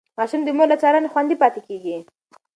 ماشوم 0.17 0.41
د 0.43 0.49
مور 0.57 0.67
له 0.71 0.77
څارنې 0.81 1.11
خوندي 1.13 1.35
پاتې 1.41 1.59
کېږي. 1.67 1.97